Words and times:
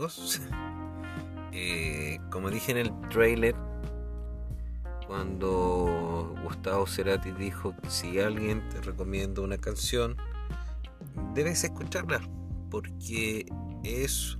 Eh, 1.52 2.20
como 2.30 2.48
dije 2.48 2.70
en 2.70 2.78
el 2.78 2.92
trailer, 3.08 3.56
cuando 5.08 6.32
Gustavo 6.44 6.86
Cerati 6.86 7.32
dijo 7.32 7.74
que 7.82 7.90
si 7.90 8.20
alguien 8.20 8.66
te 8.68 8.80
recomienda 8.80 9.42
una 9.42 9.58
canción, 9.58 10.16
debes 11.34 11.64
escucharla, 11.64 12.20
porque 12.70 13.46
es 13.82 14.38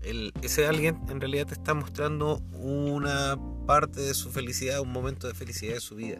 el, 0.00 0.32
ese 0.42 0.66
alguien 0.66 1.00
en 1.08 1.20
realidad 1.20 1.46
te 1.46 1.54
está 1.54 1.72
mostrando 1.72 2.38
una 2.52 3.38
parte 3.64 4.00
de 4.00 4.14
su 4.14 4.30
felicidad, 4.30 4.80
un 4.80 4.90
momento 4.90 5.28
de 5.28 5.34
felicidad 5.34 5.74
de 5.74 5.80
su 5.80 5.94
vida. 5.94 6.18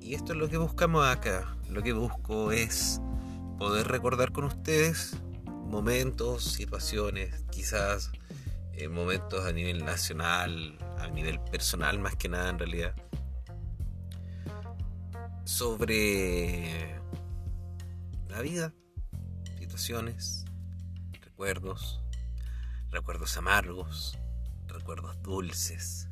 Y 0.00 0.14
esto 0.14 0.32
es 0.32 0.38
lo 0.38 0.48
que 0.48 0.58
buscamos 0.58 1.06
acá. 1.06 1.56
Lo 1.70 1.80
que 1.82 1.92
busco 1.92 2.50
es 2.50 3.00
poder 3.58 3.86
recordar 3.86 4.32
con 4.32 4.44
ustedes 4.44 5.16
momentos, 5.66 6.44
situaciones, 6.44 7.44
quizás 7.50 8.10
eh, 8.72 8.88
momentos 8.88 9.44
a 9.44 9.52
nivel 9.52 9.84
nacional, 9.84 10.78
a 10.98 11.08
nivel 11.08 11.40
personal 11.40 11.98
más 11.98 12.16
que 12.16 12.28
nada 12.28 12.50
en 12.50 12.58
realidad, 12.58 12.94
sobre 15.44 17.00
la 18.28 18.40
vida, 18.42 18.74
situaciones, 19.58 20.44
recuerdos, 21.22 22.00
recuerdos 22.90 23.36
amargos, 23.36 24.18
recuerdos 24.66 25.20
dulces, 25.22 26.08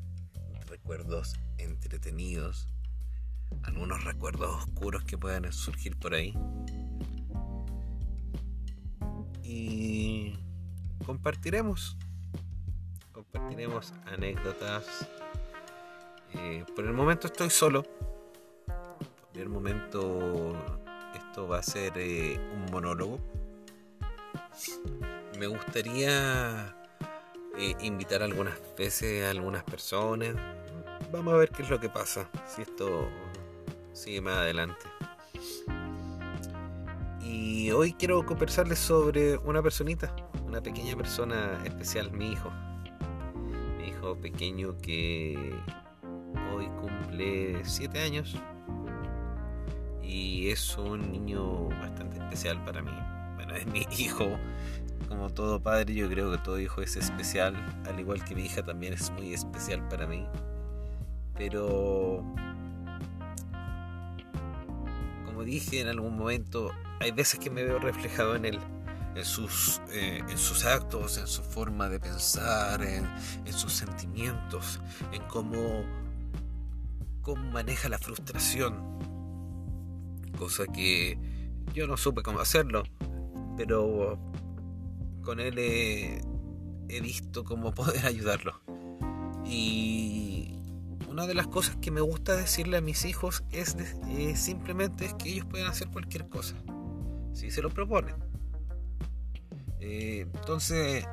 recuerdos 0.66 1.34
entretenidos, 1.58 2.68
algunos 3.62 4.04
recuerdos 4.04 4.64
oscuros 4.64 5.04
que 5.04 5.18
puedan 5.18 5.52
surgir 5.52 5.98
por 5.98 6.14
ahí. 6.14 6.34
Y 9.44 10.38
compartiremos, 11.04 11.98
compartiremos 13.12 13.92
anécdotas. 14.06 15.06
Eh, 16.32 16.64
por 16.74 16.86
el 16.86 16.94
momento 16.94 17.26
estoy 17.26 17.50
solo. 17.50 17.84
Por 19.32 19.42
el 19.42 19.48
momento 19.48 20.56
esto 21.14 21.46
va 21.46 21.58
a 21.58 21.62
ser 21.62 21.92
eh, 21.96 22.40
un 22.54 22.72
monólogo. 22.72 23.20
Me 25.38 25.46
gustaría 25.46 26.74
eh, 27.58 27.74
invitar 27.82 28.22
algunas 28.22 28.58
veces 28.78 29.24
a 29.24 29.30
algunas 29.30 29.62
personas. 29.62 30.34
Vamos 31.12 31.34
a 31.34 31.36
ver 31.36 31.50
qué 31.50 31.62
es 31.62 31.70
lo 31.70 31.78
que 31.78 31.90
pasa. 31.90 32.30
Si 32.46 32.62
esto 32.62 33.08
sigue 33.92 34.20
más 34.20 34.36
adelante. 34.38 34.93
Y 37.24 37.70
hoy 37.70 37.94
quiero 37.94 38.24
conversarles 38.26 38.78
sobre 38.78 39.38
una 39.38 39.62
personita, 39.62 40.14
una 40.46 40.62
pequeña 40.62 40.94
persona 40.94 41.58
especial, 41.64 42.12
mi 42.12 42.32
hijo. 42.32 42.50
Mi 43.78 43.88
hijo 43.88 44.14
pequeño 44.20 44.76
que 44.78 45.54
hoy 46.54 46.66
cumple 46.80 47.64
7 47.64 47.98
años. 47.98 48.36
Y 50.02 50.50
es 50.50 50.76
un 50.76 51.10
niño 51.10 51.70
bastante 51.70 52.18
especial 52.18 52.62
para 52.62 52.82
mí. 52.82 52.92
Bueno, 53.36 53.54
es 53.54 53.66
mi 53.68 53.86
hijo. 53.98 54.26
Como 55.08 55.30
todo 55.30 55.62
padre, 55.62 55.94
yo 55.94 56.10
creo 56.10 56.30
que 56.30 56.38
todo 56.38 56.60
hijo 56.60 56.82
es 56.82 56.94
especial. 56.96 57.56
Al 57.86 57.98
igual 57.98 58.22
que 58.22 58.34
mi 58.34 58.44
hija 58.44 58.62
también 58.62 58.92
es 58.92 59.10
muy 59.12 59.32
especial 59.32 59.86
para 59.88 60.06
mí. 60.06 60.26
Pero 61.36 62.22
dije 65.44 65.80
en 65.80 65.88
algún 65.88 66.16
momento, 66.16 66.70
hay 67.00 67.10
veces 67.10 67.38
que 67.40 67.50
me 67.50 67.62
veo 67.64 67.78
reflejado 67.78 68.34
en 68.36 68.44
él, 68.44 68.58
en 69.14 69.24
sus, 69.24 69.80
eh, 69.92 70.22
en 70.28 70.38
sus 70.38 70.64
actos, 70.64 71.18
en 71.18 71.26
su 71.26 71.42
forma 71.42 71.88
de 71.88 72.00
pensar, 72.00 72.82
en, 72.82 73.08
sus 73.52 73.72
sentimientos, 73.72 74.80
en 75.12 75.22
cómo, 75.28 75.84
cómo 77.22 77.50
maneja 77.50 77.88
la 77.88 77.98
frustración. 77.98 78.74
Cosa 80.38 80.66
que 80.66 81.18
yo 81.72 81.86
no 81.86 81.96
supe 81.96 82.22
cómo 82.22 82.40
hacerlo, 82.40 82.82
pero 83.56 84.18
con 85.22 85.40
él 85.40 85.58
he, 85.58 86.20
he 86.88 87.00
visto 87.00 87.44
cómo 87.44 87.72
poder 87.74 88.06
ayudarlo. 88.06 88.60
Y 89.46 90.33
una 91.14 91.28
de 91.28 91.34
las 91.34 91.46
cosas 91.46 91.76
que 91.76 91.92
me 91.92 92.00
gusta 92.00 92.34
decirle 92.34 92.76
a 92.76 92.80
mis 92.80 93.04
hijos 93.04 93.44
es, 93.52 93.76
eh, 94.08 94.34
simplemente 94.34 95.08
que 95.16 95.28
ellos 95.28 95.46
pueden 95.48 95.68
hacer 95.68 95.86
cualquier 95.86 96.28
cosa, 96.28 96.56
si 97.32 97.52
se 97.52 97.62
lo 97.62 97.70
proponen. 97.70 98.16
Eh, 99.78 100.26
entonces, 100.34 101.06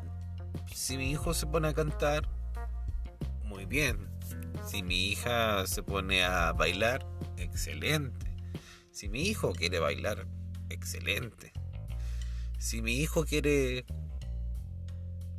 si 0.74 0.98
mi 0.98 1.12
hijo 1.12 1.36
se 1.36 1.46
pone 1.46 1.68
a 1.68 1.76
cantar, 1.76 2.28
muy 3.44 3.66
bien. 3.66 4.10
Si 4.66 4.82
mi 4.82 5.10
hija 5.10 5.68
se 5.68 5.84
pone 5.84 6.24
a 6.24 6.52
bailar, 6.52 7.06
excelente. 7.38 8.34
Si 8.90 9.08
mi 9.08 9.22
hijo 9.28 9.54
quiere 9.54 9.78
bailar, 9.78 10.26
excelente. 10.70 11.54
Si 12.58 12.82
mi 12.82 12.96
hijo 12.96 13.24
quiere 13.24 13.86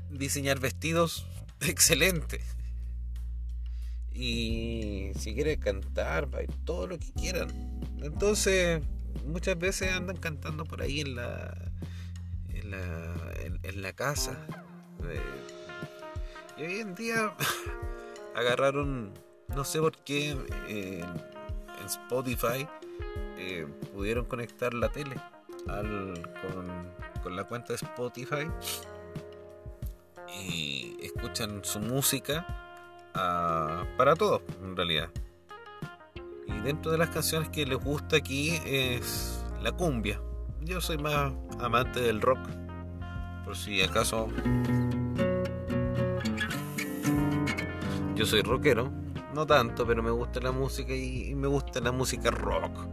diseñar 0.09 0.61
vestidos, 0.61 1.27
excelente. 1.63 2.41
Y 4.15 5.13
si 5.19 5.35
quiere 5.35 5.59
cantar, 5.59 6.29
todo 6.65 6.87
lo 6.87 6.99
que 6.99 7.13
quieran. 7.13 7.49
Entonces, 8.03 8.83
muchas 9.27 9.59
veces 9.59 9.93
andan 9.93 10.17
cantando 10.17 10.65
por 10.65 10.83
ahí 10.83 11.01
en 11.01 11.17
la 11.17 11.73
en 12.55 12.71
la, 12.71 13.15
en, 13.63 13.83
la 13.83 13.93
casa. 13.93 14.37
Eh, 15.09 15.21
y 16.59 16.63
hoy 16.63 16.81
en 16.81 16.95
día 16.95 17.35
agarraron, 18.37 19.13
no 19.55 19.65
sé 19.65 19.81
por 19.81 19.97
qué, 19.99 20.31
en 20.69 21.87
Spotify 21.87 22.67
eh, 23.39 23.67
pudieron 23.93 24.25
conectar 24.27 24.75
la 24.75 24.91
tele 24.91 25.17
con, 25.67 26.93
con 27.23 27.37
la 27.37 27.45
cuenta 27.45 27.69
de 27.69 27.75
Spotify 27.77 28.49
y 30.33 30.97
escuchan 31.03 31.65
su 31.65 31.81
música 31.81 32.47
para 33.13 34.15
todos, 34.17 34.43
en 34.63 34.77
realidad. 34.77 35.11
Y 36.47 36.59
dentro 36.61 36.93
de 36.93 36.99
las 36.99 37.11
canciones 37.11 37.49
que 37.51 37.67
les 37.67 37.79
gusta 37.79 38.17
aquí 38.17 38.61
es 38.65 39.45
la 39.63 39.73
cumbia. 39.73 40.21
Yo 40.61 40.81
soy 40.81 40.99
más 40.99 41.33
amante 41.61 42.01
del 42.01 42.21
rock, 42.21 42.39
por 43.45 43.57
si 43.57 43.83
acaso. 43.83 44.29
Yo 48.15 48.27
soy 48.27 48.43
rockero, 48.43 48.91
no 49.35 49.47
tanto, 49.47 49.87
pero 49.87 50.03
me 50.03 50.11
gusta 50.11 50.41
la 50.41 50.53
música 50.53 50.95
y 50.95 51.35
me 51.35 51.49
gusta 51.49 51.81
la 51.81 51.93
música 51.93 52.31
rock. 52.31 52.87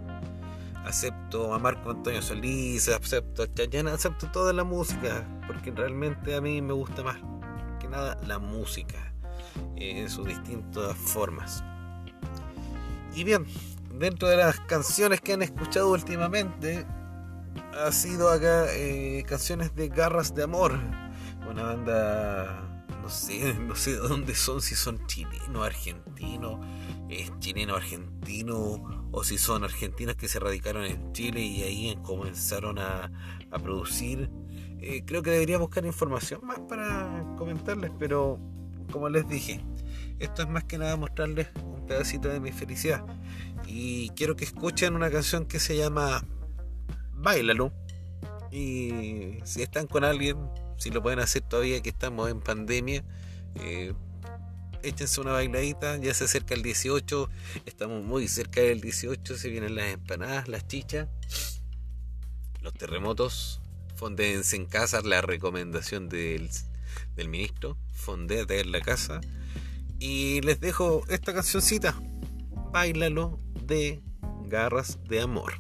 Acepto 0.86 1.53
a 1.53 1.59
Marco 1.59 1.91
Antonio 1.91 2.22
Solís, 2.22 2.90
acepto 2.90 3.44
a 3.44 3.53
Chayana, 3.53 3.94
acepto 3.94 4.28
toda 4.31 4.53
la 4.53 4.63
música, 4.63 5.28
porque 5.46 5.69
realmente 5.72 6.36
a 6.36 6.41
mí 6.41 6.62
me 6.62 6.74
gusta 6.74 7.03
más 7.03 7.18
que 7.80 7.88
nada 7.88 8.18
la 8.25 8.40
música 8.40 9.09
en 9.75 10.09
sus 10.09 10.28
distintas 10.28 10.96
formas. 10.96 11.64
Y 13.16 13.24
bien, 13.24 13.46
dentro 13.94 14.28
de 14.28 14.38
las 14.38 14.59
canciones 14.62 15.22
que 15.22 15.34
han 15.34 15.42
escuchado 15.42 15.92
últimamente, 15.92 16.86
ha 17.74 17.92
sido 17.92 18.30
acá 18.30 18.66
eh, 18.74 19.24
canciones 19.28 19.75
de 19.75 19.90
Garras 19.90 20.34
de 20.36 20.44
Amor, 20.44 20.80
una 21.50 21.64
banda, 21.64 22.86
no 23.02 23.09
sé, 23.09 23.53
no 23.59 23.75
sé 23.75 23.94
de 23.94 23.98
dónde 23.98 24.36
son, 24.36 24.62
si 24.62 24.75
son 24.75 25.06
chilenos, 25.08 25.66
argentinos, 25.66 26.66
es 27.10 27.31
chileno, 27.39 27.75
argentino, 27.75 29.10
o 29.12 29.24
si 29.24 29.38
son 29.38 29.63
argentinos 29.63 30.16
que 30.16 30.28
se 30.28 30.39
radicaron 30.39 30.86
en 30.86 31.12
Chile 31.13 31.42
y 31.42 31.63
ahí 31.63 32.00
comenzaron 32.04 32.78
a, 32.80 33.12
a 33.51 33.60
producir. 33.60 34.30
Eh, 34.81 35.04
creo 35.06 35.22
que 35.22 35.31
debería 35.31 35.57
buscar 35.57 35.86
información 35.86 36.39
más 36.45 36.60
para 36.60 37.25
comentarles, 37.38 37.92
pero 38.00 38.39
como 38.91 39.09
les 39.09 39.27
dije, 39.27 39.62
esto 40.19 40.41
es 40.41 40.50
más 40.50 40.65
que 40.65 40.77
nada 40.77 40.95
mostrarles 40.97 41.47
un 41.63 41.86
pedacito 41.86 42.30
de 42.30 42.39
mi 42.39 42.51
felicidad. 42.51 43.06
Y 43.65 44.09
quiero 44.09 44.36
que 44.36 44.45
escuchen 44.45 44.95
una 44.95 45.09
canción 45.09 45.45
que 45.45 45.59
se 45.59 45.77
llama 45.77 46.24
Bailalo. 47.13 47.71
Y 48.51 49.38
si 49.44 49.62
están 49.62 49.88
con 49.88 50.03
alguien, 50.03 50.38
si 50.77 50.89
lo 50.89 51.01
pueden 51.01 51.19
hacer 51.19 51.44
todavía 51.44 51.81
que 51.81 51.89
estamos 51.89 52.30
en 52.30 52.41
pandemia, 52.41 53.03
eh, 53.56 53.94
échense 54.83 55.21
una 55.21 55.33
bailadita. 55.33 55.97
Ya 55.97 56.13
se 56.13 56.25
acerca 56.25 56.53
el 56.56 56.63
18, 56.63 57.30
estamos 57.65 58.03
muy 58.03 58.27
cerca 58.27 58.62
del 58.62 58.81
18, 58.81 59.38
se 59.38 59.50
vienen 59.50 59.75
las 59.75 59.94
empanadas, 59.94 60.47
las 60.47 60.68
chichas, 60.68 61.07
los 62.62 62.74
terremotos. 62.74 63.62
Fondéense 63.95 64.56
en 64.56 64.65
casa, 64.65 65.01
la 65.01 65.21
recomendación 65.21 66.07
del 66.07 66.50
del 67.15 67.30
ministro. 67.30 67.77
Fondé 67.94 68.41
a 68.41 68.45
traer 68.45 68.68
la 68.68 68.81
casa. 68.81 69.21
Y 70.00 70.41
les 70.41 70.59
dejo 70.59 71.03
esta 71.09 71.33
cancioncita. 71.33 71.95
Bailalo 72.71 73.39
de 73.65 74.01
garras 74.45 75.00
de 75.07 75.21
amor. 75.21 75.53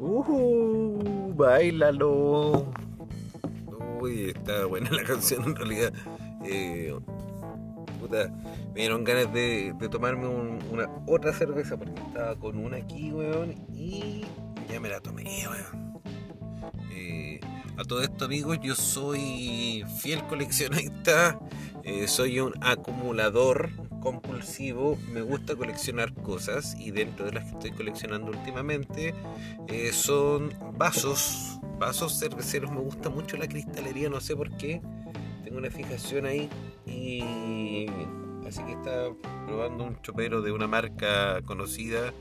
Uh, 0.00 1.34
Bailalo. 1.34 2.72
Uy, 4.00 4.30
está 4.30 4.66
buena 4.66 4.90
la 4.90 5.02
canción 5.04 5.44
en 5.44 5.56
realidad. 5.56 5.92
Eh, 6.44 6.94
puta, 8.06 8.32
me 8.74 8.80
dieron 8.80 9.04
ganas 9.04 9.32
de, 9.32 9.74
tomarme 9.90 10.28
una 10.28 10.88
otra 11.06 11.32
cerveza 11.32 11.76
porque 11.76 12.00
estaba 12.00 12.36
con 12.36 12.58
una 12.58 12.78
aquí, 12.78 13.12
weón, 13.12 13.54
y 13.72 14.24
ya 14.70 14.80
me 14.80 14.88
la 14.88 15.00
tomé, 15.00 15.24
weón. 15.48 16.00
Eh, 16.92 17.40
a 17.76 17.84
todo 17.84 18.02
esto, 18.02 18.24
amigos, 18.24 18.58
yo 18.62 18.74
soy 18.74 19.84
fiel 19.98 20.22
coleccionista, 20.26 21.38
eh, 21.84 22.08
soy 22.08 22.40
un 22.40 22.54
acumulador 22.62 23.70
compulsivo, 24.00 24.96
me 25.12 25.20
gusta 25.20 25.56
coleccionar 25.56 26.14
cosas 26.14 26.76
y 26.78 26.90
dentro 26.90 27.26
de 27.26 27.32
las 27.32 27.44
que 27.44 27.50
estoy 27.50 27.70
coleccionando 27.72 28.30
últimamente 28.30 29.14
eh, 29.68 29.90
son 29.92 30.54
vasos, 30.78 31.58
vasos 31.78 32.18
cerveceros, 32.18 32.70
me 32.70 32.80
gusta 32.80 33.10
mucho 33.10 33.36
la 33.36 33.48
cristalería, 33.48 34.08
no 34.08 34.20
sé 34.20 34.36
por 34.36 34.56
qué, 34.56 34.80
tengo 35.46 35.58
una 35.58 35.70
fijación 35.70 36.26
ahí 36.26 36.50
y 36.86 37.86
así 38.48 38.64
que 38.64 38.72
está 38.72 39.10
probando 39.46 39.84
un 39.84 40.02
chopero 40.02 40.42
de 40.42 40.50
una 40.50 40.66
marca 40.66 41.40
conocida 41.44 42.12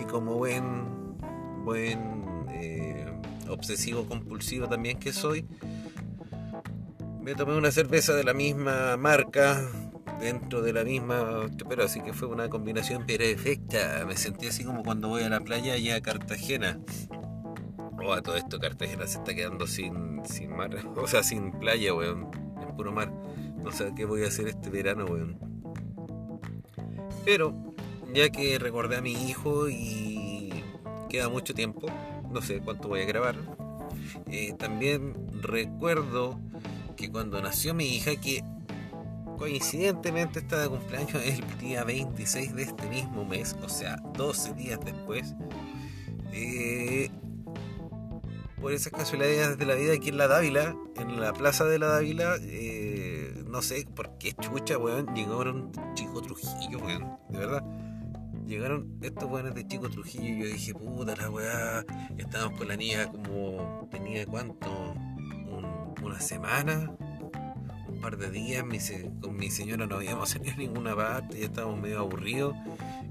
y 0.00 0.06
como 0.06 0.36
buen, 0.36 1.18
buen 1.62 2.46
eh, 2.48 3.04
obsesivo 3.50 4.06
compulsivo 4.06 4.66
también 4.66 4.98
que 4.98 5.12
soy, 5.12 5.46
me 7.20 7.34
tomé 7.34 7.54
una 7.54 7.70
cerveza 7.70 8.14
de 8.14 8.24
la 8.24 8.32
misma 8.32 8.96
marca 8.96 9.60
dentro 10.18 10.62
de 10.62 10.72
la 10.72 10.84
misma, 10.84 11.42
pero 11.68 11.84
así 11.84 12.00
que 12.00 12.14
fue 12.14 12.28
una 12.28 12.48
combinación 12.48 13.04
perfecta. 13.04 14.04
Me 14.06 14.16
sentí 14.16 14.46
así 14.46 14.64
como 14.64 14.82
cuando 14.82 15.08
voy 15.08 15.22
a 15.22 15.28
la 15.28 15.40
playa 15.40 15.76
y 15.76 15.90
a 15.90 16.00
Cartagena. 16.00 16.78
O 17.98 18.08
oh, 18.08 18.12
a 18.14 18.22
todo 18.22 18.36
esto, 18.36 18.58
Cartagena 18.58 19.06
se 19.06 19.18
está 19.18 19.34
quedando 19.34 19.66
sin, 19.66 20.24
sin 20.24 20.56
mar, 20.56 20.70
o 20.96 21.06
sea, 21.06 21.22
sin 21.22 21.52
playa, 21.52 21.94
weón, 21.94 22.43
puro 22.76 22.92
mar. 22.92 23.12
No 23.62 23.72
sé 23.72 23.92
qué 23.96 24.04
voy 24.04 24.24
a 24.24 24.28
hacer 24.28 24.48
este 24.48 24.70
verano, 24.70 25.06
weón. 25.06 25.38
Pero, 27.24 27.74
ya 28.12 28.30
que 28.30 28.58
recordé 28.58 28.96
a 28.96 29.02
mi 29.02 29.12
hijo 29.12 29.68
y 29.68 30.52
queda 31.08 31.28
mucho 31.28 31.54
tiempo, 31.54 31.86
no 32.30 32.42
sé 32.42 32.60
cuánto 32.60 32.88
voy 32.88 33.00
a 33.00 33.06
grabar, 33.06 33.36
eh, 34.26 34.52
también 34.58 35.14
recuerdo 35.40 36.38
que 36.96 37.10
cuando 37.10 37.40
nació 37.40 37.74
mi 37.74 37.86
hija, 37.86 38.16
que 38.16 38.42
Coincidentemente 39.38 40.38
está 40.38 40.62
de 40.62 40.68
cumpleaños 40.68 41.14
el 41.24 41.42
día 41.58 41.84
26 41.84 42.54
de 42.54 42.62
este 42.62 42.88
mismo 42.88 43.24
mes, 43.24 43.56
o 43.62 43.68
sea, 43.68 43.96
12 44.16 44.54
días 44.54 44.78
después. 44.84 45.34
Eh, 46.32 47.10
por 48.64 48.72
esas 48.72 48.94
casualidades 48.94 49.58
de 49.58 49.66
la 49.66 49.74
vida 49.74 49.92
aquí 49.92 50.08
en 50.08 50.16
la 50.16 50.26
Dávila, 50.26 50.74
en 50.96 51.20
la 51.20 51.34
plaza 51.34 51.66
de 51.66 51.78
la 51.78 51.88
Dávila, 51.88 52.36
eh, 52.40 53.44
no 53.46 53.60
sé 53.60 53.86
por 53.94 54.16
qué 54.16 54.32
chucha, 54.32 54.78
weón, 54.78 55.14
llegaron 55.14 55.70
Chico 55.92 56.22
Trujillo, 56.22 56.78
weón, 56.78 57.18
de 57.28 57.38
verdad. 57.40 57.62
Llegaron 58.46 58.98
estos 59.02 59.30
weones 59.30 59.54
de 59.54 59.66
Chico 59.66 59.90
Trujillo 59.90 60.24
y 60.24 60.38
yo 60.40 60.46
dije, 60.46 60.72
puta 60.72 61.14
la 61.14 61.28
weá, 61.28 61.84
estábamos 62.16 62.58
con 62.58 62.68
la 62.68 62.76
niña 62.76 63.12
como 63.12 63.86
tenía 63.90 64.24
cuánto, 64.24 64.94
una 66.02 66.18
semana, 66.20 66.90
par 68.00 68.16
de 68.16 68.30
días, 68.30 68.64
con 69.20 69.36
mi 69.36 69.50
señora 69.50 69.86
no 69.86 69.96
habíamos 69.96 70.28
salido 70.30 70.54
a 70.54 70.56
ninguna 70.56 70.96
parte, 70.96 71.38
ya 71.38 71.44
estábamos 71.44 71.80
medio 71.80 71.98
aburridos, 71.98 72.56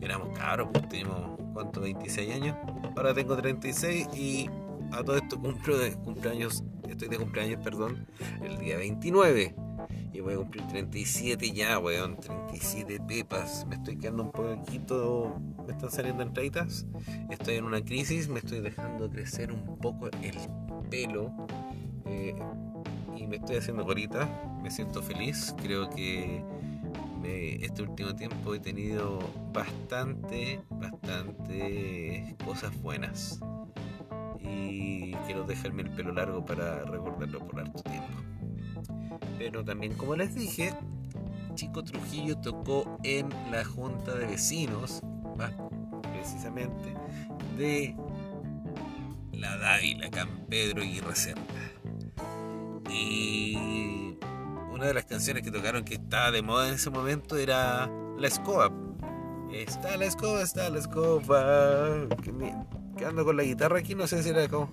éramos 0.01 0.35
caros, 0.35 0.69
pues 0.73 0.89
teníamos, 0.89 1.39
¿cuánto? 1.53 1.81
26 1.81 2.33
años, 2.33 2.57
ahora 2.95 3.13
tengo 3.13 3.37
36 3.37 4.07
y 4.15 4.49
a 4.93 5.03
todo 5.03 5.17
esto 5.17 5.39
cumplo 5.39 5.77
de 5.77 5.93
cumpleaños, 5.93 6.63
estoy 6.87 7.07
de 7.07 7.17
cumpleaños, 7.17 7.63
perdón, 7.63 8.05
el 8.43 8.59
día 8.59 8.77
29. 8.77 9.55
Y 10.13 10.19
voy 10.19 10.35
a 10.35 10.37
cumplir 10.37 10.67
37 10.67 11.51
ya, 11.51 11.79
weón. 11.79 12.17
37 12.17 12.99
pepas. 13.07 13.65
Me 13.67 13.75
estoy 13.75 13.97
quedando 13.97 14.23
un 14.23 14.31
poquito. 14.31 15.41
Me 15.65 15.73
están 15.73 15.89
saliendo 15.89 16.21
entraditas. 16.21 16.85
Estoy 17.31 17.55
en 17.55 17.65
una 17.65 17.83
crisis. 17.83 18.27
Me 18.29 18.37
estoy 18.39 18.59
dejando 18.59 19.09
crecer 19.09 19.51
un 19.51 19.79
poco 19.79 20.07
el 20.21 20.37
pelo. 20.91 21.31
Eh, 22.05 22.35
y 23.17 23.25
me 23.25 23.37
estoy 23.37 23.55
haciendo 23.55 23.83
gorita, 23.83 24.29
me 24.61 24.69
siento 24.69 25.01
feliz, 25.01 25.55
creo 25.61 25.89
que 25.89 26.43
este 27.23 27.83
último 27.83 28.13
tiempo 28.15 28.53
he 28.53 28.59
tenido 28.59 29.19
bastante, 29.53 30.61
bastante 30.69 32.35
cosas 32.43 32.79
buenas 32.81 33.39
y 34.43 35.13
quiero 35.25 35.43
dejarme 35.43 35.83
el 35.83 35.91
pelo 35.91 36.11
largo 36.11 36.45
para 36.45 36.83
recordarlo 36.83 37.39
por 37.39 37.61
harto 37.61 37.81
tiempo. 37.83 38.07
Pero 39.37 39.63
también 39.63 39.93
como 39.95 40.15
les 40.15 40.35
dije, 40.35 40.73
Chico 41.55 41.83
Trujillo 41.83 42.37
tocó 42.37 42.99
en 43.03 43.29
la 43.51 43.63
junta 43.63 44.13
de 44.15 44.25
vecinos, 44.25 45.01
precisamente, 46.13 46.95
de 47.57 47.95
la 49.33 49.57
Dávila, 49.57 50.09
Pedro 50.49 50.83
y 50.83 50.99
Reserva. 50.99 51.41
Y 52.89 54.17
una 54.71 54.85
de 54.85 54.93
las 54.93 55.05
canciones 55.05 55.43
que 55.43 55.51
tocaron 55.51 55.83
que 55.83 55.95
estaba 55.95 56.31
de 56.31 56.41
moda 56.41 56.67
en 56.67 56.75
ese 56.75 56.89
momento 56.89 57.37
era 57.37 57.89
La 58.17 58.27
Escoba. 58.27 58.71
Está 59.51 59.97
la 59.97 60.05
escoba, 60.05 60.41
está 60.41 60.67
la 60.71 60.79
escoba. 60.79 62.07
Que, 62.97 63.05
ando 63.05 63.25
con 63.25 63.37
la 63.37 63.43
guitarra 63.43 63.79
aquí, 63.79 63.95
no 63.95 64.07
sé 64.07 64.23
si 64.23 64.29
era 64.29 64.47
como. 64.47 64.71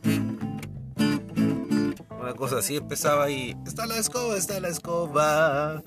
Una 2.21 2.35
cosa 2.35 2.59
así 2.59 2.77
empezaba 2.77 3.31
y. 3.31 3.57
Está 3.67 3.87
la 3.87 3.99
escoba, 3.99 4.37
está 4.37 4.61
la 4.61 4.69
escoba. 4.69 5.83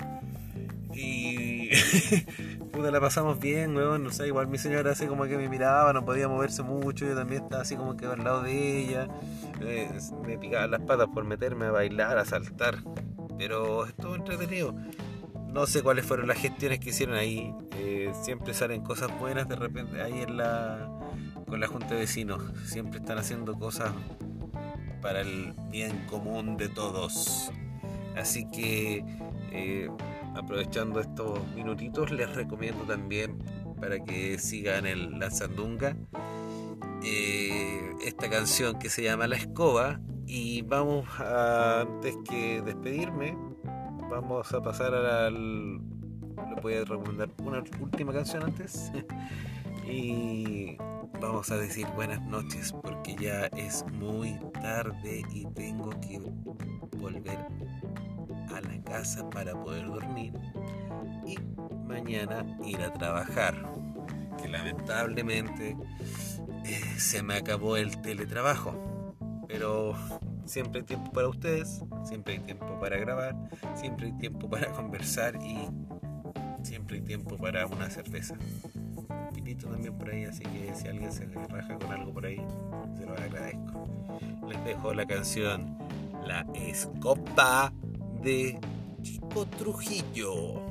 Y. 0.92 1.70
Puta, 2.72 2.90
la 2.90 3.00
pasamos 3.00 3.38
bien, 3.38 3.76
weón. 3.76 4.02
No 4.04 4.10
sé, 4.10 4.26
igual 4.26 4.48
mi 4.48 4.58
señora 4.58 4.92
así 4.92 5.06
como 5.06 5.24
que 5.24 5.36
me 5.36 5.48
miraba, 5.48 5.92
no 5.92 6.04
podía 6.04 6.28
moverse 6.28 6.62
mucho. 6.62 7.06
Yo 7.06 7.14
también 7.14 7.44
estaba 7.44 7.62
así 7.62 7.76
como 7.76 7.96
que 7.96 8.06
al 8.06 8.24
lado 8.24 8.42
de 8.42 8.80
ella 8.80 9.08
me, 10.26 10.38
picaba 10.38 10.66
las 10.66 10.80
patas 10.80 11.08
por 11.14 11.24
meterme 11.24 11.66
a 11.66 11.70
bailar, 11.70 12.18
a 12.18 12.24
saltar. 12.24 12.78
Pero 13.38 13.86
estuvo 13.86 14.16
entretenido. 14.16 14.74
No 15.52 15.66
sé 15.66 15.82
cuáles 15.82 16.04
fueron 16.04 16.26
las 16.26 16.38
gestiones 16.38 16.80
que 16.80 16.90
hicieron 16.90 17.14
ahí. 17.14 17.54
Eh, 17.76 18.12
siempre 18.22 18.54
salen 18.54 18.82
cosas 18.82 19.16
buenas 19.20 19.48
de 19.48 19.54
repente 19.54 20.02
ahí 20.02 20.22
en 20.22 20.36
la 20.36 20.90
con 21.54 21.60
la 21.60 21.68
junta 21.68 21.94
de 21.94 22.00
vecinos. 22.00 22.42
Siempre 22.64 22.98
están 22.98 23.16
haciendo 23.16 23.56
cosas 23.56 23.92
para 25.00 25.20
el 25.20 25.54
bien 25.70 26.04
común 26.10 26.56
de 26.56 26.68
todos. 26.68 27.52
Así 28.16 28.50
que 28.50 29.04
eh, 29.52 29.88
aprovechando 30.34 30.98
estos 30.98 31.46
minutitos 31.54 32.10
les 32.10 32.34
recomiendo 32.34 32.82
también 32.82 33.38
para 33.80 34.00
que 34.00 34.36
sigan 34.40 34.84
el, 34.84 35.16
la 35.20 35.30
sandunga 35.30 35.96
eh, 37.04 37.92
esta 38.04 38.28
canción 38.28 38.80
que 38.80 38.90
se 38.90 39.04
llama 39.04 39.28
La 39.28 39.36
Escoba 39.36 40.00
y 40.26 40.62
vamos 40.62 41.06
a, 41.20 41.82
antes 41.82 42.16
que 42.28 42.62
despedirme 42.62 43.38
vamos 44.10 44.52
a 44.52 44.60
pasar 44.60 44.92
al 44.92 45.76
le 45.76 46.60
voy 46.60 46.74
a 46.74 46.84
recomendar 46.84 47.30
una 47.44 47.62
última 47.80 48.12
canción 48.12 48.42
antes 48.42 48.90
y 49.88 50.76
vamos 51.20 51.50
a 51.50 51.56
decir 51.56 51.86
buenas 51.94 52.20
noches 52.22 52.72
porque 52.82 53.16
ya 53.16 53.46
es 53.56 53.84
muy 53.92 54.38
tarde 54.52 55.22
y 55.32 55.46
tengo 55.46 55.90
que 56.00 56.20
volver 56.98 57.38
a 58.54 58.60
la 58.60 58.82
casa 58.84 59.28
para 59.30 59.52
poder 59.52 59.86
dormir 59.86 60.32
y 61.26 61.36
mañana 61.86 62.44
ir 62.64 62.80
a 62.80 62.92
trabajar 62.92 63.54
que 64.40 64.48
lamentablemente 64.48 65.76
eh, 66.64 66.80
se 66.98 67.22
me 67.22 67.34
acabó 67.34 67.76
el 67.76 68.00
teletrabajo. 68.00 69.14
Pero 69.48 69.94
siempre 70.46 70.80
hay 70.80 70.86
tiempo 70.86 71.12
para 71.12 71.28
ustedes, 71.28 71.82
siempre 72.04 72.34
hay 72.34 72.40
tiempo 72.40 72.78
para 72.80 72.96
grabar, 72.96 73.36
siempre 73.74 74.06
hay 74.06 74.12
tiempo 74.14 74.48
para 74.48 74.72
conversar 74.72 75.36
y 75.36 75.68
siempre 76.62 76.96
hay 76.96 77.02
tiempo 77.02 77.36
para 77.36 77.66
una 77.66 77.90
cerveza. 77.90 78.36
También 79.44 79.98
por 79.98 80.10
ahí, 80.10 80.24
así 80.24 80.42
que 80.42 80.74
si 80.74 80.88
alguien 80.88 81.12
se 81.12 81.26
raja 81.26 81.78
con 81.78 81.92
algo 81.92 82.14
por 82.14 82.24
ahí, 82.24 82.40
se 82.96 83.04
lo 83.04 83.12
agradezco. 83.12 83.86
Les 84.48 84.64
dejo 84.64 84.94
la 84.94 85.06
canción 85.06 85.76
La 86.26 86.46
Escopa 86.54 87.70
de 88.22 88.58
Chico 89.02 89.46
Trujillo. 89.46 90.62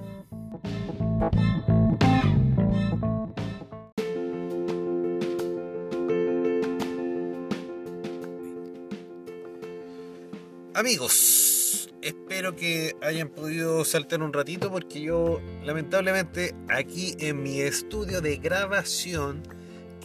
Amigos, 10.74 11.62
espero 12.03 12.55
que 12.55 12.95
hayan 13.01 13.29
podido 13.29 13.86
saltar 13.86 14.22
un 14.22 14.33
ratito 14.33 14.69
porque 14.69 15.01
yo 15.01 15.41
lamentablemente 15.63 16.53
aquí 16.69 17.15
en 17.19 17.41
mi 17.41 17.62
estudio 17.62 18.22
de 18.22 18.38
grabación, 18.38 19.41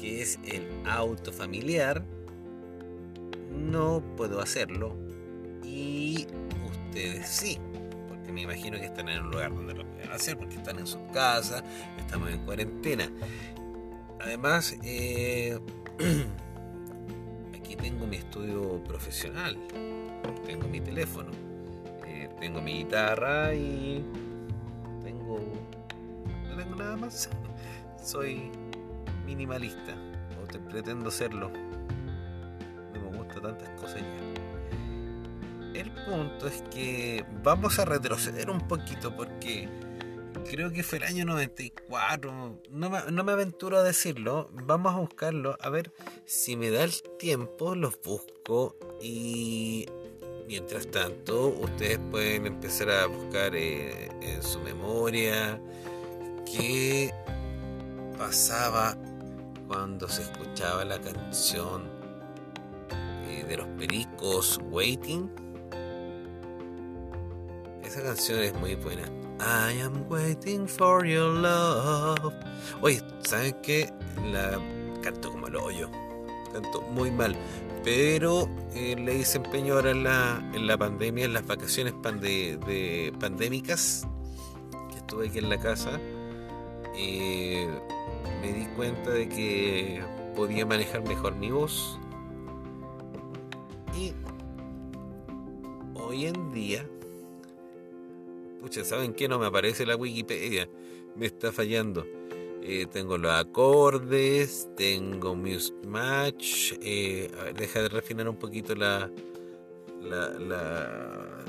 que 0.00 0.22
es 0.22 0.38
el 0.44 0.66
auto 0.86 1.32
familiar, 1.32 2.04
no 3.50 4.02
puedo 4.16 4.40
hacerlo 4.40 4.96
y 5.64 6.26
ustedes 6.66 7.28
sí, 7.28 7.58
porque 8.08 8.32
me 8.32 8.42
imagino 8.42 8.78
que 8.78 8.86
están 8.86 9.08
en 9.08 9.24
un 9.24 9.30
lugar 9.32 9.52
donde 9.52 9.74
lo 9.74 9.84
pueden 9.84 10.10
hacer, 10.12 10.38
porque 10.38 10.54
están 10.54 10.78
en 10.78 10.86
su 10.86 11.04
casa, 11.08 11.64
estamos 11.98 12.30
en 12.30 12.38
cuarentena. 12.44 13.10
Además, 14.20 14.76
eh, 14.84 15.58
aquí 17.56 17.76
tengo 17.76 18.06
mi 18.06 18.16
estudio 18.16 18.82
profesional, 18.84 19.58
tengo 20.46 20.68
mi 20.68 20.80
teléfono, 20.80 21.30
tengo 22.40 22.60
mi 22.60 22.78
guitarra 22.78 23.54
y 23.54 24.04
tengo... 25.02 25.40
No 26.48 26.56
tengo 26.56 26.76
nada 26.76 26.96
más. 26.96 27.28
Soy 28.02 28.50
minimalista, 29.26 29.94
o 30.42 30.46
te 30.46 30.58
pretendo 30.58 31.10
serlo. 31.10 31.50
No 32.94 33.10
me 33.10 33.18
gusta 33.18 33.40
tantas 33.40 33.68
cosas. 33.80 34.02
El 35.74 35.90
punto 36.06 36.48
es 36.48 36.62
que 36.70 37.24
vamos 37.42 37.78
a 37.78 37.84
retroceder 37.84 38.50
un 38.50 38.66
poquito 38.66 39.14
porque 39.14 39.68
creo 40.50 40.72
que 40.72 40.82
fue 40.82 40.98
el 40.98 41.04
año 41.04 41.24
94, 41.26 42.60
no 42.70 42.90
me, 42.90 42.98
no 43.10 43.24
me 43.24 43.32
aventuro 43.32 43.78
a 43.78 43.82
decirlo, 43.82 44.50
vamos 44.52 44.94
a 44.94 44.98
buscarlo, 44.98 45.56
a 45.60 45.68
ver 45.68 45.92
si 46.24 46.56
me 46.56 46.70
da 46.70 46.84
el 46.84 46.92
tiempo, 47.18 47.74
los 47.74 48.00
busco 48.02 48.76
y 49.00 49.86
mientras 50.48 50.90
tanto 50.90 51.48
ustedes 51.48 52.00
pueden 52.10 52.46
empezar 52.46 52.90
a 52.90 53.06
buscar 53.06 53.54
eh, 53.54 54.08
en 54.22 54.42
su 54.42 54.58
memoria 54.60 55.60
qué 56.50 57.12
pasaba 58.16 58.96
cuando 59.66 60.08
se 60.08 60.22
escuchaba 60.22 60.86
la 60.86 60.98
canción 60.98 61.82
eh, 63.28 63.44
de 63.46 63.58
los 63.58 63.66
pericos 63.78 64.58
Waiting. 64.70 65.30
Esa 67.84 68.02
canción 68.02 68.40
es 68.40 68.54
muy 68.54 68.74
buena. 68.74 69.02
I 69.40 69.80
am 69.82 70.06
waiting 70.08 70.66
for 70.66 71.06
your 71.06 71.30
love. 71.30 72.34
Oye, 72.80 73.02
¿saben 73.20 73.54
qué? 73.62 73.92
La 74.32 74.58
canto 75.02 75.30
como 75.30 75.46
el 75.46 75.56
hoyo. 75.56 76.07
Canto 76.52 76.82
muy 76.82 77.10
mal. 77.10 77.36
Pero 77.84 78.48
eh, 78.74 78.96
le 78.96 79.16
hice 79.16 79.38
empeño 79.38 79.74
ahora 79.74 79.90
en 79.90 80.04
la, 80.04 80.50
en 80.52 80.66
la 80.66 80.76
pandemia, 80.76 81.24
en 81.24 81.32
las 81.32 81.46
vacaciones 81.46 81.94
de, 82.20 83.12
pandémicas, 83.18 84.06
que 84.90 84.98
estuve 84.98 85.28
aquí 85.28 85.38
en 85.38 85.48
la 85.48 85.58
casa. 85.58 86.00
Eh, 86.96 87.68
me 88.42 88.52
di 88.52 88.66
cuenta 88.76 89.10
de 89.10 89.28
que 89.28 90.02
podía 90.34 90.66
manejar 90.66 91.02
mejor 91.02 91.36
mi 91.36 91.50
voz. 91.50 91.98
Y 93.96 94.12
hoy 95.94 96.26
en 96.26 96.52
día, 96.52 96.86
pucha, 98.60 98.84
¿saben 98.84 99.14
qué? 99.14 99.28
No 99.28 99.38
me 99.38 99.46
aparece 99.46 99.86
la 99.86 99.96
Wikipedia, 99.96 100.68
me 101.16 101.26
está 101.26 101.52
fallando. 101.52 102.06
Eh, 102.70 102.84
tengo 102.84 103.16
los 103.16 103.32
acordes, 103.32 104.68
tengo 104.76 105.34
Music 105.34 105.74
Match. 105.86 106.74
Eh, 106.82 107.30
deja 107.56 107.80
de 107.80 107.88
refinar 107.88 108.28
un 108.28 108.36
poquito 108.36 108.74
la, 108.74 109.10
la, 110.02 110.28
la. 110.38 111.44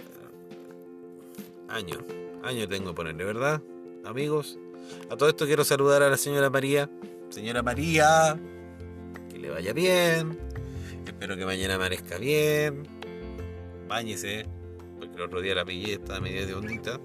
Año. 1.67 1.97
Año 2.41 2.69
tengo 2.69 2.91
que 2.91 2.95
ponerle, 2.95 3.25
¿verdad? 3.25 3.61
Amigos. 4.05 4.57
A 5.09 5.17
todo 5.17 5.27
esto 5.27 5.45
quiero 5.45 5.65
saludar 5.65 6.03
a 6.03 6.09
la 6.09 6.15
señora 6.15 6.49
María. 6.49 6.89
Señora 7.27 7.63
María, 7.63 8.39
que 9.29 9.39
le 9.39 9.49
vaya 9.49 9.73
bien. 9.73 10.39
Espero 11.05 11.35
que 11.35 11.45
mañana 11.45 11.75
amanezca 11.75 12.17
bien. 12.17 12.87
Báñese, 13.89 14.45
porque 14.97 15.17
el 15.17 15.21
otro 15.23 15.41
día 15.41 15.53
la 15.53 15.65
pillé, 15.65 15.95
estaba 15.95 16.21
medio 16.21 16.47
de 16.47 16.53
ondita. 16.53 16.97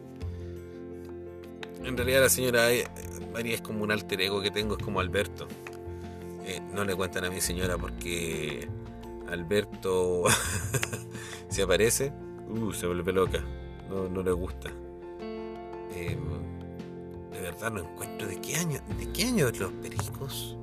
En 1.84 1.96
realidad 1.96 2.22
la 2.22 2.28
señora 2.28 2.72
eh, 2.72 2.86
María 3.32 3.54
es 3.54 3.60
como 3.60 3.82
un 3.82 3.90
alter 3.90 4.20
ego 4.20 4.40
que 4.40 4.50
tengo, 4.50 4.76
es 4.76 4.82
como 4.82 5.00
Alberto. 5.00 5.46
Eh, 6.44 6.60
no 6.72 6.84
le 6.84 6.94
cuentan 6.94 7.24
a 7.24 7.30
mi 7.30 7.40
señora 7.40 7.76
porque 7.78 8.68
Alberto 9.28 10.24
se 11.48 11.62
aparece, 11.62 12.12
uh, 12.48 12.72
se 12.72 12.86
vuelve 12.86 13.12
loca, 13.12 13.42
no, 13.88 14.22
le 14.22 14.32
gusta. 14.32 14.70
Eh, 15.92 16.16
de 17.32 17.40
verdad 17.40 17.70
no 17.70 17.80
encuentro 17.80 18.26
de 18.28 18.40
qué 18.40 18.56
año, 18.56 18.80
de 18.98 19.12
qué 19.12 19.24
año 19.24 19.50
los 19.50 19.72
pericos. 19.72 20.56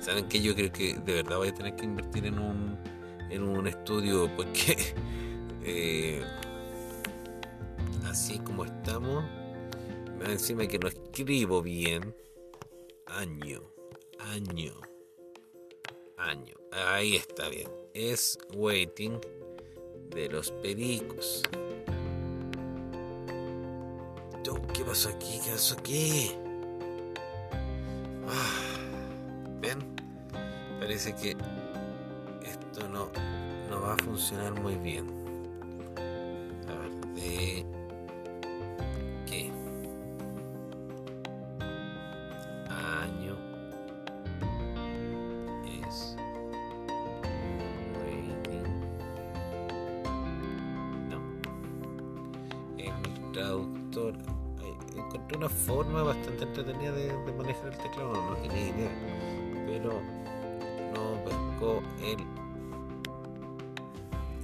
Saben 0.00 0.28
que 0.28 0.42
yo 0.42 0.54
creo 0.54 0.72
que 0.72 0.94
de 0.94 1.14
verdad 1.14 1.38
voy 1.38 1.48
a 1.48 1.54
tener 1.54 1.76
que 1.76 1.84
invertir 1.84 2.26
en 2.26 2.38
un 2.38 2.76
en 3.32 3.42
un 3.42 3.66
estudio 3.66 4.30
porque 4.36 4.94
eh, 5.64 6.22
así 8.12 8.38
como 8.40 8.66
estamos, 8.66 9.24
encima 10.26 10.66
que 10.66 10.78
no 10.78 10.88
escribo 10.88 11.62
bien, 11.62 12.14
año, 13.06 13.62
año, 14.18 14.74
año, 16.18 16.54
ahí 16.70 17.16
está 17.16 17.48
bien, 17.48 17.70
es 17.94 18.38
waiting 18.54 19.18
de 20.10 20.28
los 20.28 20.50
pericos. 20.50 21.42
¿Qué 24.74 24.84
pasó 24.84 25.10
aquí? 25.10 25.40
¿Qué 25.44 25.50
pasó 25.52 25.74
aquí? 25.78 26.32
Ah, 28.26 28.60
¿Ven? 29.60 29.78
Parece 30.80 31.14
que 31.14 31.30
esto 32.44 32.88
no, 32.88 33.10
no 33.70 33.80
va 33.80 33.94
a 33.94 33.96
funcionar 33.98 34.60
muy 34.60 34.76
bien. 34.76 35.21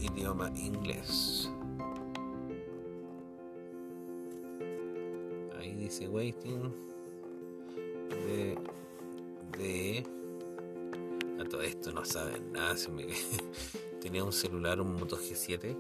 Idioma 0.01 0.51
inglés. 0.57 1.51
Ahí 5.59 5.75
dice 5.75 6.09
waiting 6.09 6.73
de, 8.09 8.59
de 9.59 10.07
a 11.41 11.45
todo 11.45 11.63
esto 11.63 11.93
no 11.93 12.05
saben 12.05 12.53
nada. 12.53 12.75
tenía 14.01 14.25
un 14.25 14.33
celular, 14.33 14.81
un 14.81 14.95
Moto 14.95 15.17
G7. 15.17 15.77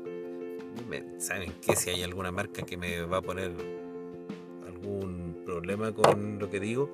¿Saben 1.18 1.52
qué? 1.60 1.74
Si 1.76 1.90
hay 1.90 2.02
alguna 2.02 2.30
marca 2.30 2.62
que 2.62 2.76
me 2.76 3.02
va 3.02 3.18
a 3.18 3.22
poner 3.22 3.52
algún 4.66 5.42
problema 5.44 5.92
con 5.92 6.38
lo 6.38 6.48
que 6.48 6.60
digo, 6.60 6.90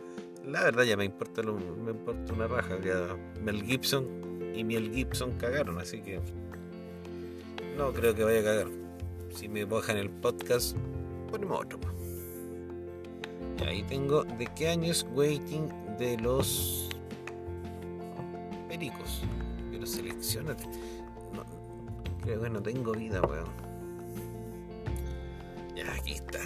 la 0.47 0.63
verdad 0.63 0.85
ya 0.85 0.97
me 0.97 1.05
importa, 1.05 1.43
me 1.43 1.91
importa 1.91 2.33
una 2.33 2.47
raja. 2.47 2.79
Ya 2.81 3.17
Mel 3.43 3.63
Gibson 3.63 4.34
y 4.55 4.65
Mel 4.65 4.93
Gibson 4.95 5.33
cagaron, 5.39 5.79
así 5.79 6.01
que 6.01 6.21
no 7.77 7.93
creo 7.93 8.15
que 8.15 8.25
vaya 8.25 8.41
a 8.41 8.45
cagar. 8.45 8.69
Si 9.31 9.49
me 9.49 9.65
bajan 9.65 9.97
el 9.97 10.11
podcast, 10.11 10.77
ponemos 11.31 11.61
otro. 11.61 11.81
Y 13.59 13.65
ahí 13.65 13.83
tengo 13.83 14.25
de 14.25 14.47
qué 14.55 14.69
año 14.69 14.91
es 14.91 15.05
Waiting 15.13 15.69
de 15.99 16.17
los 16.19 16.89
pericos. 18.69 19.23
Pero 19.71 19.87
seleccionate. 19.87 20.65
No, 21.33 21.45
creo 22.23 22.43
que 22.43 22.51
no 22.51 22.63
tengo 22.63 22.93
vida, 22.93 23.21
weón. 23.23 23.51
Ya, 25.75 25.93
aquí 25.95 26.13
está. 26.13 26.39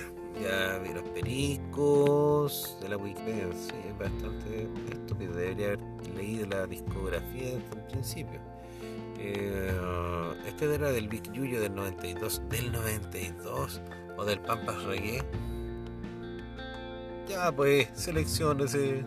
Ya 0.43 0.79
vi 0.79 0.95
los 0.95 1.03
pericos 1.11 2.79
de 2.81 2.89
la 2.89 2.97
Wikipedia. 2.97 3.49
Sí, 3.53 3.75
es 3.87 3.99
bastante 3.99 4.69
estúpido. 4.91 5.35
Debería 5.35 5.67
haber 5.69 5.81
leído 6.19 6.47
la 6.47 6.67
discografía 6.67 7.45
desde 7.45 7.75
el 7.75 7.87
principio. 7.91 8.41
Eh, 9.19 9.73
este 10.47 10.75
era 10.75 10.93
del 10.93 11.09
Big 11.09 11.31
Yuyo 11.33 11.61
del 11.61 11.75
92. 11.75 12.43
¿Del 12.49 12.73
92? 12.73 13.81
¿O 14.17 14.25
del 14.25 14.41
Pampas 14.41 14.83
Reggae? 14.85 15.23
Ya, 17.29 17.55
pues, 17.55 17.89
seleccionese. 17.95 19.05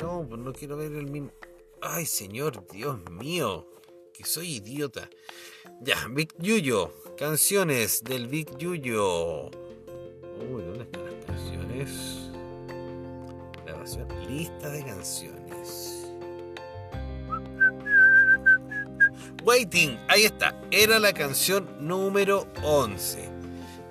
No, 0.00 0.26
pues 0.28 0.40
no 0.40 0.52
quiero 0.52 0.76
ver 0.76 0.92
el 0.92 1.08
mismo. 1.10 1.30
Ay, 1.80 2.06
señor, 2.06 2.66
Dios 2.68 2.98
mío. 3.10 3.66
Que 4.12 4.24
soy 4.24 4.56
idiota. 4.56 5.08
Ya, 5.80 5.96
Big 6.10 6.32
Yuyo. 6.38 6.92
Canciones 7.16 8.02
del 8.02 8.26
Big 8.28 8.56
Yuyo. 8.58 9.46
Uy, 9.46 10.62
¿dónde 10.64 10.82
están 10.82 11.04
las 11.04 11.24
canciones? 11.24 12.21
Lista 14.28 14.70
de 14.70 14.84
canciones. 14.84 16.06
Waiting, 19.44 19.98
ahí 20.06 20.22
está. 20.22 20.54
Era 20.70 21.00
la 21.00 21.12
canción 21.12 21.68
número 21.80 22.46
11 22.62 23.28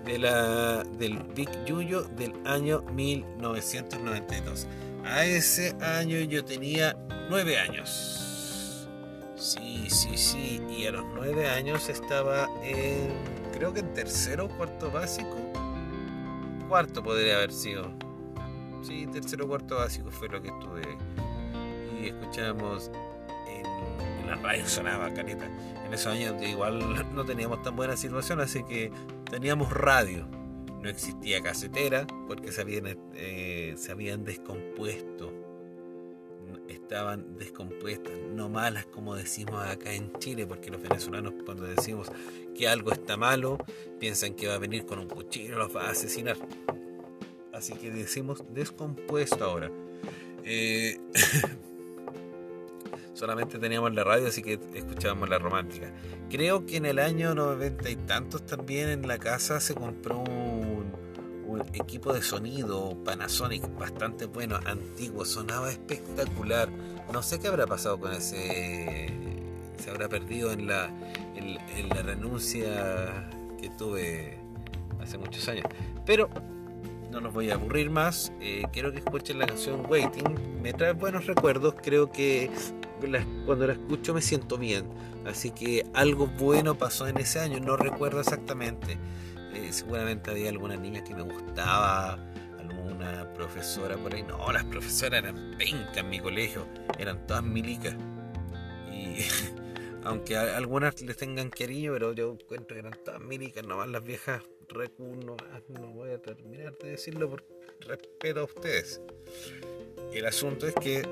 de 0.05 0.17
la, 0.17 0.85
del 0.97 1.17
Big 1.35 1.49
Yuyo 1.65 2.03
del 2.03 2.33
año 2.45 2.83
1992. 2.93 4.65
A 5.03 5.25
ese 5.25 5.75
año 5.81 6.19
yo 6.19 6.45
tenía 6.45 6.95
9 7.29 7.59
años. 7.59 8.87
Sí, 9.35 9.89
sí, 9.89 10.17
sí. 10.17 10.61
Y 10.69 10.85
a 10.85 10.91
los 10.91 11.03
9 11.15 11.49
años 11.49 11.89
estaba 11.89 12.47
en, 12.63 13.09
creo 13.51 13.73
que 13.73 13.81
en 13.81 13.93
tercero 13.93 14.45
o 14.45 14.49
cuarto 14.57 14.89
básico. 14.89 15.35
Cuarto 16.69 17.03
podría 17.03 17.35
haber 17.35 17.51
sido. 17.51 17.91
Sí, 18.81 19.07
tercero 19.07 19.47
cuarto 19.47 19.75
básico 19.75 20.11
fue 20.11 20.29
lo 20.29 20.41
que 20.41 20.49
estuve. 20.49 20.81
Y 22.01 22.07
escuchábamos 22.07 22.91
la 24.31 24.35
radio 24.41 24.65
sonaba 24.67 25.13
careta. 25.13 25.45
En 25.85 25.93
esos 25.93 26.13
años 26.13 26.41
igual 26.41 27.05
no 27.15 27.25
teníamos 27.25 27.61
tan 27.63 27.75
buena 27.75 27.97
situación, 27.97 28.39
así 28.39 28.63
que 28.63 28.91
teníamos 29.29 29.71
radio. 29.71 30.27
No 30.81 30.89
existía 30.89 31.41
casetera 31.41 32.07
porque 32.27 32.51
se 32.51 32.61
habían, 32.61 32.97
eh, 33.13 33.75
se 33.77 33.91
habían 33.91 34.23
descompuesto. 34.23 35.33
Estaban 36.67 37.37
descompuestas, 37.37 38.13
no 38.33 38.49
malas 38.49 38.85
como 38.85 39.15
decimos 39.15 39.65
acá 39.65 39.93
en 39.93 40.11
Chile, 40.19 40.45
porque 40.47 40.69
los 40.69 40.81
venezolanos 40.81 41.33
cuando 41.45 41.63
decimos 41.63 42.09
que 42.55 42.67
algo 42.67 42.91
está 42.91 43.17
malo, 43.17 43.57
piensan 43.99 44.33
que 44.33 44.47
va 44.47 44.55
a 44.55 44.57
venir 44.57 44.85
con 44.85 44.99
un 44.99 45.07
cuchillo 45.07 45.55
y 45.55 45.57
los 45.57 45.75
va 45.75 45.87
a 45.87 45.91
asesinar. 45.91 46.37
Así 47.53 47.73
que 47.73 47.91
decimos 47.91 48.43
descompuesto 48.53 49.43
ahora. 49.43 49.69
Eh, 50.43 50.99
solamente 53.13 53.59
teníamos 53.59 53.93
la 53.93 54.03
radio, 54.03 54.27
así 54.27 54.41
que 54.41 54.59
escuchábamos 54.73 55.29
la 55.29 55.37
romántica. 55.37 55.91
Creo 56.29 56.65
que 56.65 56.77
en 56.77 56.85
el 56.85 56.97
año 56.97 57.35
noventa 57.35 57.89
y 57.89 57.95
tantos 57.95 58.45
también 58.45 58.89
en 58.89 59.07
la 59.07 59.17
casa 59.17 59.59
se 59.59 59.75
compró 59.75 60.19
un, 60.19 60.71
equipo 61.73 62.11
de 62.11 62.23
sonido 62.23 62.97
Panasonic 63.05 63.77
bastante 63.77 64.25
bueno, 64.25 64.59
antiguo, 64.65 65.25
sonaba 65.25 65.69
espectacular. 65.69 66.69
No 67.13 67.21
sé 67.21 67.39
qué 67.39 67.49
habrá 67.49 67.67
pasado 67.67 67.99
con 67.99 68.13
ese. 68.13 69.13
Se 69.77 69.89
habrá 69.89 70.09
perdido 70.09 70.51
en 70.51 70.67
la, 70.67 70.89
en, 71.35 71.89
la 71.89 72.01
renuncia 72.01 73.29
que 73.61 73.69
tuve 73.77 74.39
hace 75.01 75.17
muchos 75.17 75.47
años. 75.49 75.65
Pero 76.05 76.29
no 77.11 77.19
los 77.19 77.33
voy 77.33 77.51
a 77.51 77.55
aburrir 77.55 77.89
más. 77.89 78.31
Eh, 78.39 78.63
quiero 78.71 78.91
que 78.91 78.99
escuchen 78.99 79.37
la 79.37 79.45
canción 79.45 79.85
Waiting. 79.87 80.61
Me 80.61 80.73
trae 80.73 80.93
buenos 80.93 81.27
recuerdos. 81.27 81.75
Creo 81.83 82.11
que 82.11 82.49
cuando 83.45 83.67
la 83.67 83.73
escucho 83.73 84.13
me 84.13 84.21
siento 84.21 84.57
bien. 84.57 84.85
Así 85.25 85.51
que 85.51 85.85
algo 85.93 86.27
bueno 86.27 86.75
pasó 86.75 87.07
en 87.07 87.17
ese 87.17 87.39
año, 87.39 87.59
no 87.59 87.77
recuerdo 87.77 88.21
exactamente. 88.21 88.97
Eh, 89.53 89.67
seguramente 89.71 90.31
había 90.31 90.49
alguna 90.49 90.77
niña 90.77 91.03
que 91.03 91.13
me 91.13 91.21
gustaba, 91.21 92.17
alguna 92.57 93.31
profesora 93.33 93.97
por 93.97 94.15
ahí. 94.15 94.23
No, 94.23 94.51
las 94.51 94.63
profesoras 94.63 95.19
eran 95.23 95.55
pencas 95.57 95.97
en 95.97 96.09
mi 96.09 96.19
colegio, 96.19 96.65
eran 96.97 97.27
todas 97.27 97.43
milicas. 97.43 97.95
Y 98.91 99.17
aunque 100.03 100.37
algunas 100.37 100.99
les 101.01 101.17
tengan 101.17 101.49
cariño, 101.49 101.91
pero 101.93 102.13
yo 102.13 102.31
encuentro 102.31 102.75
que 102.75 102.79
eran 102.79 102.97
todas 103.03 103.21
milicas, 103.21 103.65
nomás 103.65 103.89
las 103.89 104.03
viejas 104.03 104.41
recu, 104.71 105.03
no, 105.25 105.37
no 105.69 105.87
voy 105.93 106.11
a 106.11 106.21
terminar 106.21 106.77
de 106.77 106.91
decirlo 106.91 107.29
por 107.29 107.45
respeto 107.81 108.41
a 108.41 108.43
ustedes. 108.45 109.01
El 110.13 110.25
asunto 110.25 110.67
es 110.67 110.75
que 110.75 111.03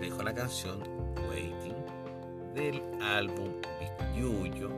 dejo 0.00 0.22
la 0.22 0.34
canción 0.34 0.82
Waiting 1.28 1.74
del 2.54 2.82
álbum 3.02 3.52
Yuyo 4.16 4.70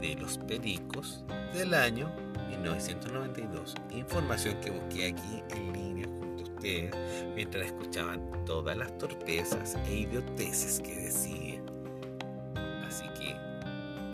de 0.00 0.14
los 0.14 0.38
Pericos 0.38 1.24
del 1.52 1.74
año 1.74 2.12
1992. 2.48 3.74
Información 3.90 4.60
que 4.60 4.70
busqué 4.70 5.08
aquí 5.08 5.42
en 5.50 5.72
línea 5.72 6.06
junto 6.06 6.44
a 6.44 6.54
ustedes 6.54 6.94
mientras 7.34 7.66
escuchaban 7.66 8.44
todas 8.44 8.76
las 8.76 8.96
torpezas 8.98 9.76
e 9.88 9.94
idioteces 9.94 10.80
que 10.80 10.94
decía. 10.96 11.62
Así 12.86 13.04
que, 13.18 13.32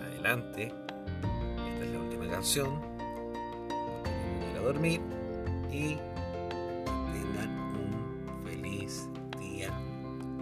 adelante. 0.04 0.72
Canción. 2.32 2.80
Voy 3.68 4.56
a 4.56 4.60
dormir 4.62 5.02
y 5.70 5.98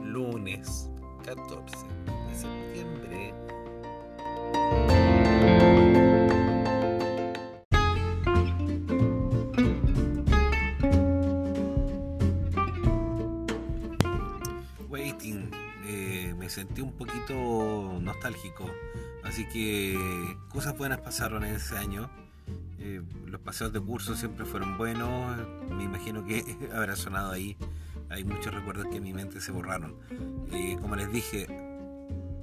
lunes 0.05 0.89
14 1.25 1.77
cosas 20.61 20.77
buenas 20.77 21.01
pasaron 21.01 21.43
en 21.43 21.55
ese 21.55 21.79
año. 21.79 22.11
Eh, 22.79 23.01
los 23.25 23.41
paseos 23.41 23.73
de 23.73 23.81
curso 23.81 24.15
siempre 24.15 24.45
fueron 24.45 24.77
buenos, 24.77 25.39
me 25.71 25.85
imagino 25.85 26.23
que 26.27 26.45
habrá 26.75 26.97
sonado 26.97 27.33
ahí 27.33 27.57
hay 28.11 28.25
muchos 28.25 28.53
recuerdos 28.53 28.89
que 28.89 28.99
en 28.99 29.05
mi 29.05 29.15
mente 29.15 29.41
se 29.41 29.53
borraron. 29.53 29.97
Eh, 30.53 30.77
como 30.79 30.97
les 30.97 31.11
dije, 31.11 31.47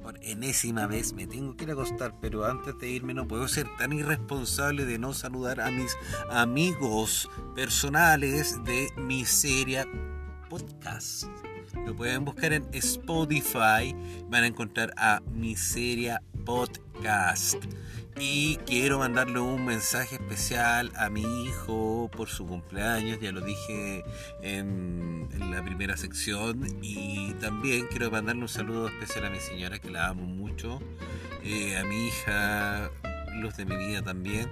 por 0.02 0.18
enésima 0.24 0.88
vez 0.88 1.14
me 1.14 1.28
tengo 1.28 1.56
que 1.56 1.66
ir 1.66 1.70
a 1.70 1.74
acostar, 1.74 2.16
pero 2.20 2.44
antes 2.44 2.76
de 2.80 2.90
irme 2.90 3.14
no 3.14 3.28
puedo 3.28 3.48
ser 3.48 3.68
tan 3.78 3.94
irresponsable 3.94 4.86
de 4.86 4.98
no 4.98 5.14
saludar 5.14 5.62
a 5.62 5.70
mis 5.70 5.96
amigos 6.32 7.30
personales 7.54 8.58
de 8.64 8.90
Miseria 8.98 9.86
Podcast. 10.50 11.26
Lo 11.86 11.96
pueden 11.96 12.26
buscar 12.26 12.52
en 12.52 12.68
Spotify, 12.72 13.96
van 14.28 14.44
a 14.44 14.48
encontrar 14.48 14.92
a 14.98 15.22
Miseria 15.32 16.20
Podcast. 16.44 16.87
Y 18.20 18.58
quiero 18.66 18.98
mandarle 18.98 19.40
un 19.40 19.64
mensaje 19.64 20.16
especial 20.16 20.92
a 20.96 21.10
mi 21.10 21.46
hijo 21.46 22.10
por 22.12 22.30
su 22.30 22.48
cumpleaños, 22.48 23.20
ya 23.20 23.32
lo 23.32 23.42
dije 23.42 24.04
en, 24.42 25.30
la 25.52 25.64
primera 25.64 25.96
sección. 25.98 26.66
Y 26.82 27.34
también 27.36 27.88
quiero 27.88 28.10
mandarle 28.10 28.42
un 28.42 28.50
saludo 28.50 28.88
especial 28.88 29.26
a 29.26 29.30
mi 29.30 29.40
señora, 29.40 29.78
que 29.78 29.92
la 29.92 30.08
amo 30.08 30.24
mucho, 30.24 30.80
eh, 31.44 31.78
a 31.78 31.84
mi 31.84 32.08
hija, 32.08 32.90
luz 33.36 33.56
de 33.56 33.66
mi 33.66 33.78
vida 33.78 34.02
también. 34.02 34.50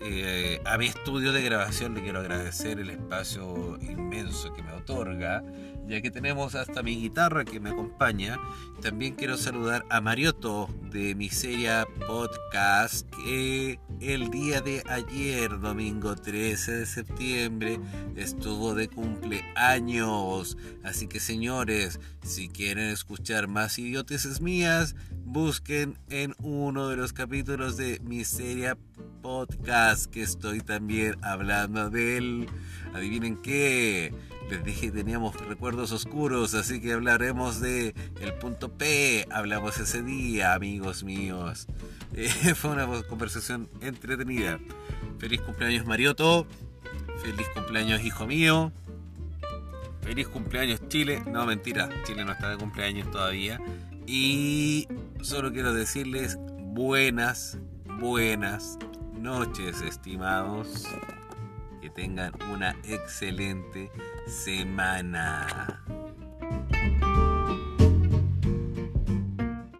Eh, 0.00 0.60
a 0.64 0.76
mi 0.78 0.86
estudio 0.86 1.32
de 1.32 1.42
grabación 1.42 1.94
le 1.94 2.02
quiero 2.02 2.20
agradecer 2.20 2.78
el 2.80 2.90
espacio 2.90 3.78
inmenso 3.80 4.52
que 4.54 4.62
me 4.62 4.72
otorga 4.72 5.44
ya 5.88 6.02
que 6.02 6.10
tenemos 6.10 6.54
hasta 6.54 6.82
mi 6.82 6.96
guitarra 6.96 7.44
que 7.44 7.60
me 7.60 7.70
acompaña. 7.70 8.38
También 8.82 9.14
quiero 9.14 9.36
saludar 9.36 9.86
a 9.88 10.00
Marioto 10.00 10.68
de 10.90 11.14
Miseria 11.14 11.86
Podcast, 12.06 13.08
que 13.10 13.80
el 14.00 14.30
día 14.30 14.60
de 14.60 14.82
ayer, 14.86 15.58
domingo 15.58 16.14
13 16.14 16.72
de 16.72 16.86
septiembre, 16.86 17.80
estuvo 18.16 18.74
de 18.74 18.88
cumpleaños. 18.88 20.58
Así 20.84 21.08
que 21.08 21.20
señores, 21.20 22.00
si 22.22 22.48
quieren 22.48 22.90
escuchar 22.90 23.48
más 23.48 23.78
idioteces 23.78 24.42
mías, 24.42 24.94
busquen 25.24 25.98
en 26.10 26.34
uno 26.38 26.88
de 26.88 26.96
los 26.96 27.14
capítulos 27.14 27.76
de 27.78 27.98
Miseria 28.00 28.76
Podcast, 29.22 30.06
que 30.06 30.22
estoy 30.22 30.60
también 30.60 31.16
hablando 31.22 31.88
de 31.88 32.18
él. 32.18 32.48
Adivinen 32.94 33.36
qué 33.42 34.12
les 34.48 34.64
dije 34.64 34.86
que 34.86 34.92
teníamos 34.92 35.36
recuerdos 35.46 35.92
oscuros, 35.92 36.54
así 36.54 36.80
que 36.80 36.92
hablaremos 36.92 37.60
de 37.60 37.94
el 38.20 38.34
punto 38.34 38.72
P. 38.72 39.26
Hablamos 39.30 39.78
ese 39.78 40.02
día, 40.02 40.54
amigos 40.54 41.04
míos. 41.04 41.66
Eh, 42.14 42.54
fue 42.54 42.70
una 42.70 42.86
conversación 43.02 43.68
entretenida. 43.82 44.58
Feliz 45.18 45.42
cumpleaños 45.42 45.86
Marioto. 45.86 46.46
Feliz 47.22 47.46
cumpleaños 47.54 48.02
hijo 48.02 48.26
mío. 48.26 48.72
Feliz 50.00 50.26
cumpleaños 50.26 50.80
Chile. 50.88 51.22
No, 51.30 51.46
mentira. 51.46 51.90
Chile 52.04 52.24
no 52.24 52.32
está 52.32 52.48
de 52.48 52.56
cumpleaños 52.56 53.10
todavía. 53.10 53.60
Y 54.06 54.88
solo 55.20 55.52
quiero 55.52 55.74
decirles 55.74 56.38
buenas, 56.58 57.58
buenas 58.00 58.78
noches, 59.12 59.82
estimados 59.82 60.88
tengan 61.90 62.32
una 62.50 62.74
excelente 62.84 63.90
semana. 64.26 65.97